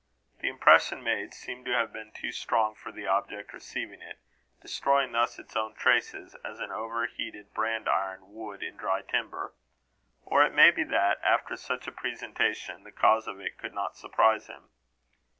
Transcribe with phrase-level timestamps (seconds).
[0.39, 4.17] The impression made seemed to have been too strong for the object receiving it,
[4.59, 9.53] destroying thus its own traces, as an overheated brand iron would in dry timber.
[10.23, 13.75] Or it may be that, after such a pre sensation, the cause of it could
[13.75, 14.69] not surprise him.